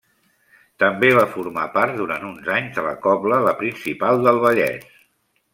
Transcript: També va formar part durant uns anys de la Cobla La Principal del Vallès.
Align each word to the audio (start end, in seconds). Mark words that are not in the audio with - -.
També 0.83 1.11
va 1.17 1.25
formar 1.33 1.67
part 1.75 1.93
durant 2.01 2.27
uns 2.31 2.49
anys 2.55 2.73
de 2.79 2.87
la 2.89 2.97
Cobla 3.07 3.41
La 3.49 3.55
Principal 3.63 4.25
del 4.29 4.45
Vallès. 4.49 4.93